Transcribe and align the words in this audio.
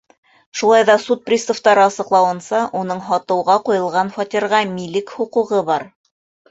Шулай 0.61 0.85
ҙа, 0.89 0.95
суд 1.03 1.21
приставтары 1.27 1.83
асыҡлауынса, 1.85 2.63
уның 2.81 3.05
һатыуға 3.11 3.61
ҡуйылған 3.69 4.13
фатирға 4.19 4.67
милек 4.77 5.19
хоҡуғы 5.21 5.67
бар. 5.73 5.93